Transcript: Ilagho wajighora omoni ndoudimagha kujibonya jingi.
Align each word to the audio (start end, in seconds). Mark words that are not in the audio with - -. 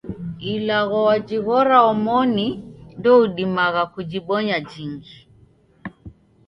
Ilagho 0.53 0.99
wajighora 1.09 1.77
omoni 1.91 2.47
ndoudimagha 2.97 3.83
kujibonya 3.93 4.57
jingi. 4.69 5.15